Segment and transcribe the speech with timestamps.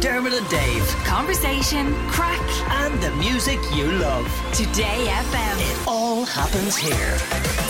[0.00, 0.86] Dermot and Dave.
[1.04, 4.26] Conversation, crack, And the music you love.
[4.54, 5.56] Today FM.
[5.58, 7.18] It all happens here.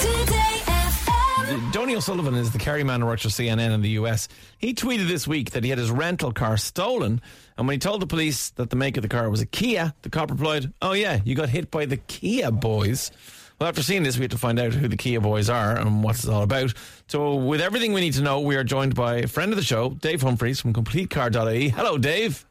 [0.00, 1.72] Today FM.
[1.72, 4.28] Donie O'Sullivan is the Kerry man for CNN in the US.
[4.58, 7.22] He tweeted this week that he had his rental car stolen,
[7.56, 9.94] and when he told the police that the make of the car was a Kia,
[10.02, 13.10] the cop replied, "Oh yeah, you got hit by the Kia boys."
[13.58, 16.04] Well, after seeing this, we have to find out who the Kia boys are and
[16.04, 16.74] what it's all about.
[17.08, 19.64] So, with everything we need to know, we are joined by a friend of the
[19.64, 21.68] show, Dave Humphreys from CompleteCar.ie.
[21.70, 22.44] Hello, Dave.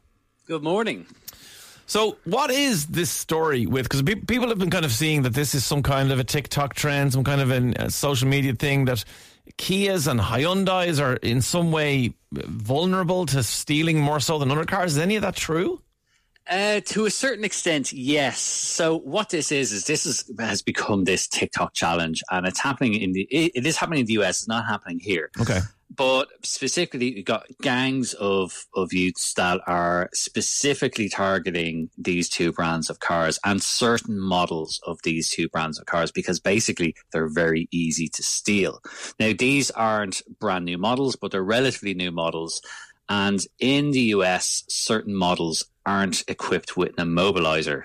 [0.46, 1.06] Good morning.
[1.86, 3.86] So, what is this story with?
[3.86, 6.24] Because pe- people have been kind of seeing that this is some kind of a
[6.24, 9.02] TikTok trend, some kind of an- a social media thing that
[9.56, 14.66] Kias and Hyundai's are in some way uh, vulnerable to stealing more so than other
[14.66, 14.92] cars.
[14.92, 15.80] Is any of that true?
[16.48, 18.40] Uh, to a certain extent, yes.
[18.40, 22.94] So what this is is this is has become this TikTok challenge, and it's happening
[22.94, 24.40] in the it, it is happening in the US.
[24.40, 25.30] It's not happening here.
[25.40, 25.60] Okay.
[25.94, 32.88] But specifically, you got gangs of of youths that are specifically targeting these two brands
[32.88, 37.68] of cars and certain models of these two brands of cars because basically they're very
[37.70, 38.80] easy to steal.
[39.18, 42.62] Now, these aren't brand new models, but they're relatively new models.
[43.08, 47.84] And in the US, certain models aren't equipped with an immobilizer.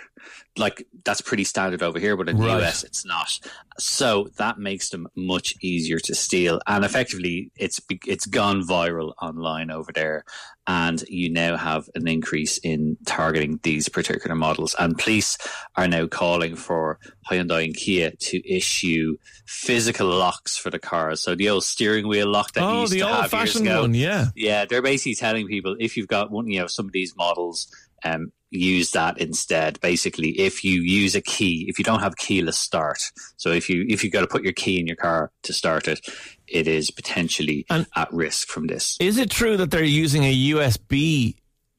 [0.56, 2.60] Like that's pretty standard over here, but in Right.
[2.60, 3.40] the US, it's not.
[3.80, 6.60] So that makes them much easier to steal.
[6.68, 10.26] And effectively, it's it's gone viral online over there.
[10.68, 14.76] And you now have an increase in targeting these particular models.
[14.78, 15.38] And police
[15.76, 21.20] are now calling for Hyundai and Kia to issue physical locks for the cars.
[21.22, 23.68] So the old steering wheel lock that you oh, used the to have years old-fashioned
[23.68, 23.82] ago.
[23.82, 24.28] one, yeah.
[24.36, 27.68] Yeah, they're basically telling people if you've got one, you know, some of these models,
[28.04, 29.80] um, use that instead.
[29.82, 33.86] Basically, if you use a key, if you don't have keyless start, so if you
[33.90, 36.00] if you got to put your key in your car to start it,
[36.48, 38.98] it is potentially And- at risk from this.
[39.00, 41.36] Is it true that they're using a USB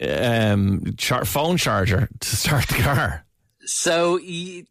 [0.06, 3.24] um, char- phone charger to start the car?
[3.66, 4.18] So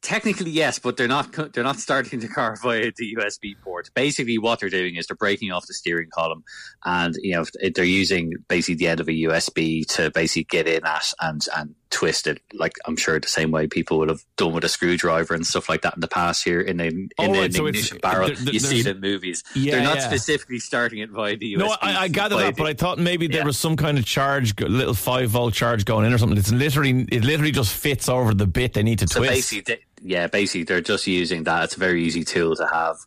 [0.01, 3.89] technically, yes, but they're not they're not starting the car via the USB port.
[3.93, 6.43] Basically, what they're doing is they're breaking off the steering column,
[6.85, 10.85] and you know they're using basically the end of a USB to basically get in
[10.85, 12.41] at and and twist it.
[12.53, 15.69] Like I'm sure the same way people would have done with a screwdriver and stuff
[15.69, 16.43] like that in the past.
[16.43, 18.87] Here in a in Oh, an right, so ignition barrel, there- there- you see it
[18.87, 19.43] in movies.
[19.55, 20.07] Yeah, they're not yeah.
[20.07, 21.57] specifically starting it via the USB.
[21.59, 23.45] No, I, I gather that, but I thought maybe there Yeah.
[23.45, 26.37] was some kind of charge, little five volt charge going in or something.
[26.37, 29.33] It's literally, it literally just fits over the bit they need to So twist.
[29.33, 31.63] basically, they, yeah, basically they're just using that.
[31.63, 32.97] It's a very easy tool to have,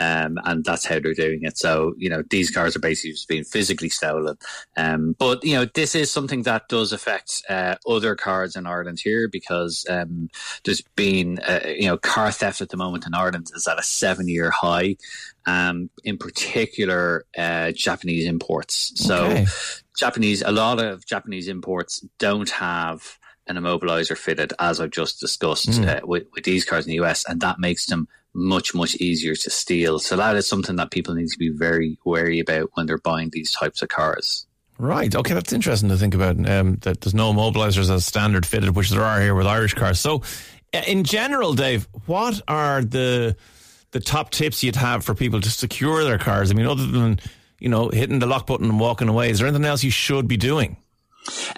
[0.00, 1.58] um, and that's how they're doing it.
[1.58, 4.36] So you know, these cars are basically just being physically stolen.
[4.76, 9.00] Um, but you know, this is something that does affect uh, other cars in Ireland
[9.02, 10.30] here because um,
[10.64, 13.82] there's been uh, you know car theft at the moment in Ireland is at a
[13.82, 14.96] seven year high.
[15.48, 18.92] Um, in particular, uh, Japanese imports.
[18.96, 19.26] So.
[19.26, 19.46] Okay.
[19.96, 25.68] Japanese, a lot of Japanese imports don't have an immobilizer fitted, as I've just discussed
[25.68, 26.02] Mm.
[26.02, 29.34] uh, with, with these cars in the US, and that makes them much, much easier
[29.34, 29.98] to steal.
[29.98, 33.30] So that is something that people need to be very wary about when they're buying
[33.30, 34.46] these types of cars.
[34.78, 35.14] Right.
[35.14, 36.36] Okay, that's interesting to think about.
[36.48, 39.98] Um, that there's no mobilizers as standard fitted, which there are here with Irish cars.
[39.98, 40.22] So,
[40.74, 43.36] uh, in general, Dave, what are the
[43.92, 46.50] the top tips you'd have for people to secure their cars?
[46.50, 47.20] I mean, other than
[47.58, 50.28] you know hitting the lock button and walking away, is there anything else you should
[50.28, 50.76] be doing?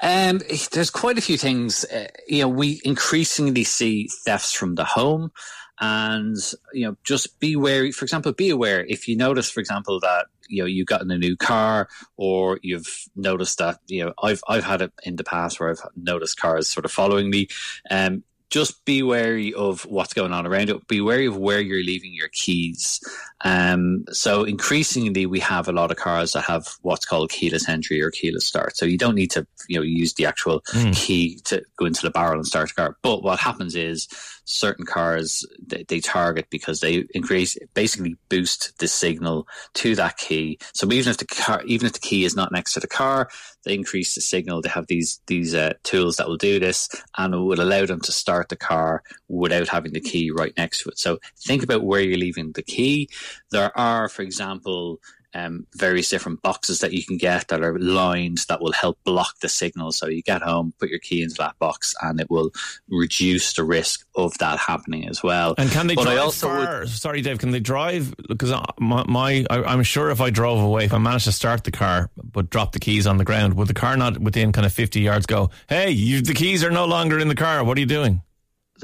[0.03, 0.41] Um,
[0.73, 1.85] there's quite a few things.
[1.85, 5.33] Uh, you know, we increasingly see thefts from the home,
[5.81, 6.37] and
[6.73, 7.93] you know, just be wary.
[7.93, 11.19] For example, be aware if you notice, for example, that you know you've gotten a
[11.19, 15.61] new car, or you've noticed that you know I've I've had it in the past
[15.61, 17.49] where I've noticed cars sort of following me.
[17.91, 20.89] Um, just be wary of what's going on around it.
[20.89, 23.01] Be wary of where you're leaving your keys.
[23.43, 28.03] Um, so increasingly, we have a lot of cars that have what's called keyless entry
[28.03, 28.77] or keyless start.
[28.77, 30.61] So you don't need to, you know, use the actual
[30.93, 32.97] key to go into the barrel and start the car.
[33.03, 34.09] But what happens is
[34.49, 40.59] certain cars they, they target because they increase, basically boost the signal to that key.
[40.73, 43.29] So even if the car, even if the key is not next to the car,
[43.65, 44.63] they increase the signal.
[44.63, 48.01] They have these these uh, tools that will do this, and it will allow them
[48.01, 50.99] to start the car without having the key right next to it.
[50.99, 53.11] So think about where you're leaving the key.
[53.51, 55.01] There are, for example,
[55.39, 59.39] um, various different boxes that you can get that are lined that will help block
[59.41, 59.93] the signal.
[59.93, 62.51] So you get home, put your key into that box, and it will
[62.89, 65.55] reduce the risk of that happening as well.
[65.59, 66.49] And can they But I drive also
[66.81, 67.39] would- Sorry, Dave.
[67.39, 68.15] Can they drive?
[68.29, 71.65] Because my, my I, I'm sure if I drove away, if I managed to start
[71.65, 74.67] the car but drop the keys on the ground, would the car not within kind
[74.67, 75.51] of 50 yards go?
[75.69, 77.63] Hey, you, the keys are no longer in the car.
[77.65, 78.23] What are you doing?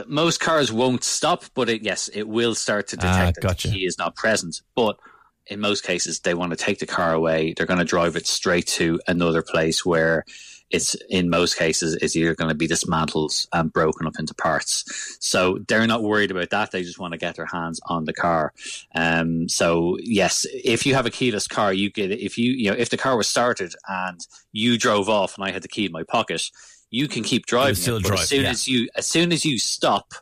[0.09, 3.69] most cars won't stop, but it, yes, it will start to Ah, detect that the
[3.71, 4.61] key is not present.
[4.75, 4.99] But
[5.47, 7.55] in most cases, they want to take the car away.
[7.55, 10.25] They're going to drive it straight to another place where
[10.71, 14.85] it's in most cases it's either going to be dismantled and broken up into parts.
[15.21, 16.73] So they're not worried about that.
[16.73, 18.53] They just want to get their hands on the car.
[18.95, 22.77] Um, so yes, if you have a keyless car, you get if you you know
[22.77, 25.93] if the car was started and you drove off and I had the key in
[25.93, 26.51] my pocket,
[26.91, 27.75] you can keep driving.
[27.75, 28.51] still it, but drive, as soon yeah.
[28.51, 30.15] as you as soon as you stop.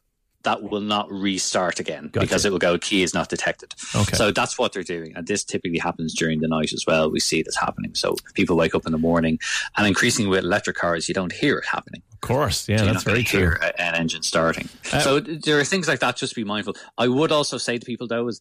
[0.45, 2.21] That will not restart again Gotcha.
[2.27, 3.75] because it will go key is not detected.
[3.95, 4.17] Okay.
[4.17, 5.15] So that's what they're doing.
[5.15, 7.11] And this typically happens during the night as well.
[7.11, 7.95] We see this happening.
[7.95, 9.39] So people wake up in the morning
[9.77, 12.03] and increasingly with electric cars, you don't hear it happening.
[12.13, 13.55] Of course, yeah, You're that's very true.
[13.79, 14.69] an engine starting.
[14.93, 16.17] Uh, so there are things like that.
[16.17, 16.75] Just be mindful.
[16.99, 18.41] I would also say to people though is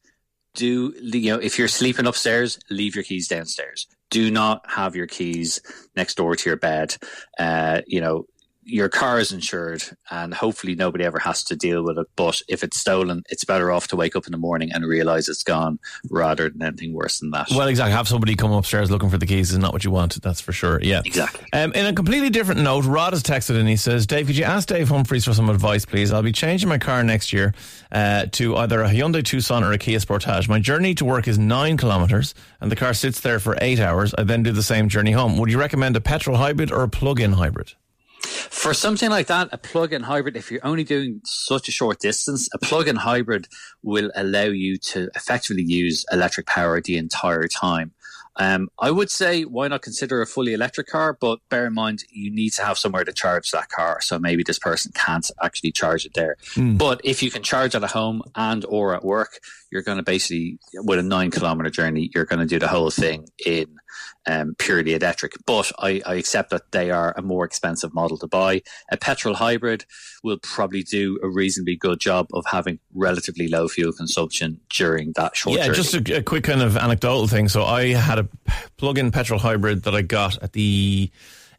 [0.54, 3.88] do you know if you're sleeping upstairs, leave your keys downstairs.
[4.09, 5.62] Do not have your keys
[5.95, 6.97] next door to your bed.
[7.38, 8.25] Uh, you know.
[8.71, 12.07] Your car is insured, and hopefully nobody ever has to deal with it.
[12.15, 15.27] But if it's stolen, it's better off to wake up in the morning and realize
[15.27, 15.77] it's gone,
[16.09, 17.50] rather than anything worse than that.
[17.51, 17.91] Well, exactly.
[17.91, 20.21] Have somebody come upstairs looking for the keys is not what you want.
[20.21, 20.79] That's for sure.
[20.81, 21.45] Yeah, Exactly.
[21.53, 24.45] Um, in a completely different note, Rod has texted and he says, "Dave, could you
[24.45, 26.13] ask Dave Humphreys for some advice, please?
[26.13, 27.53] I'll be changing my car next year
[27.91, 30.47] uh, to either a Hyundai Tucson or a Kia Sportage.
[30.47, 34.15] My journey to work is nine kilometers, and the car sits there for eight hours.
[34.18, 35.38] I then do the same journey home.
[35.38, 37.73] Would you recommend a petrol hybrid or a plug-in hybrid?"
[38.21, 42.50] For something like that, a plug-in hybrid, if you're only doing such a short distance,
[42.53, 43.47] a plug-in hybrid
[43.81, 47.91] will allow you to effectively use electric power the entire time.
[48.38, 52.03] Um, I would say why not consider a fully electric car, but bear in mind
[52.09, 54.00] you need to have somewhere to charge that car.
[54.01, 56.38] So maybe this person can't actually charge it there.
[56.77, 59.39] But if you can charge at home and or at work,
[59.71, 62.89] you're going to basically with a nine kilometer journey, you're going to do the whole
[62.89, 63.68] thing in
[64.27, 65.33] um, purely electric.
[65.45, 68.62] But I, I accept that they are a more expensive model to buy.
[68.91, 69.85] A petrol hybrid
[70.23, 75.35] will probably do a reasonably good job of having relatively low fuel consumption during that
[75.35, 75.77] short Yeah, journey.
[75.77, 77.47] just a, a quick kind of anecdotal thing.
[77.47, 78.27] So I had a
[78.77, 81.09] plug-in petrol hybrid that I got at the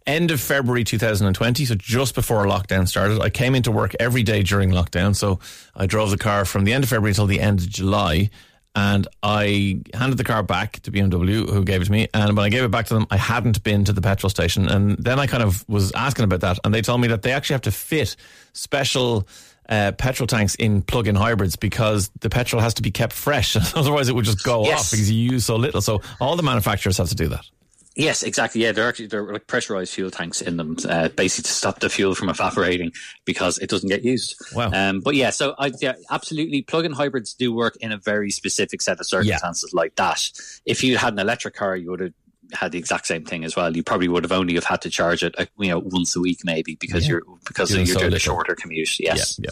[0.06, 3.20] end of February 2020, so just before lockdown started.
[3.20, 5.38] I came into work every day during lockdown, so
[5.75, 8.31] I drove the car from the end of February until the end of July.
[8.75, 12.08] And I handed the car back to BMW, who gave it to me.
[12.14, 14.66] And when I gave it back to them, I hadn't been to the petrol station.
[14.66, 17.32] And then I kind of was asking about that, and they told me that they
[17.32, 18.16] actually have to fit
[18.55, 19.28] special
[19.69, 23.56] uh, petrol tanks in plug-in hybrids because the petrol has to be kept fresh.
[23.76, 24.81] Otherwise, it would just go Yes.
[24.87, 25.81] off because you use so little.
[25.82, 27.44] So all the manufacturers have to do that.
[27.94, 28.62] Yes, exactly.
[28.62, 31.90] Yeah, they're actually they're like pressurized fuel tanks in them, uh, basically to stop the
[31.90, 32.92] fuel from evaporating
[33.26, 34.34] because it doesn't get used.
[34.54, 34.70] Wow.
[34.72, 38.80] Um, but yeah, so I, yeah, absolutely, plug-in hybrids do work in a very specific
[38.80, 40.30] set of circumstances like that.
[40.64, 42.12] If you had an electric car, you would have
[42.54, 43.74] had the exact same thing as well.
[43.74, 46.20] You probably would have only have had to charge it, uh, you know, once a
[46.20, 47.12] week maybe because Yeah.
[47.12, 49.00] you're because Doing you're so doing a shorter commute.
[49.00, 49.38] Yes.
[49.42, 49.50] Yeah,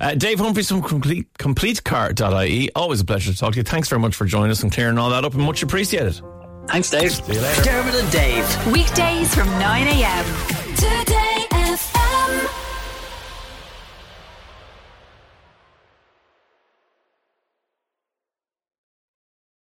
[0.00, 0.08] yeah.
[0.08, 2.70] Uh, Dave Humphreys from complete, CompleteCar.ie.
[2.74, 3.62] Always a pleasure to talk to you.
[3.64, 6.20] Thanks very much for joining us and clearing all that up and much appreciated.
[6.68, 7.12] Thanks, Dave.
[7.12, 7.62] See you later.
[7.62, 8.66] Dermot and Dave.
[8.72, 10.24] Weekdays from 9 a.m.
[10.76, 11.31] Today